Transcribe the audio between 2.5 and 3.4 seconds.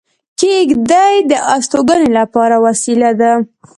وسیله ده